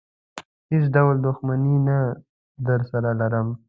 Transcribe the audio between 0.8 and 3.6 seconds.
ډول دښمني نه درسره لرم.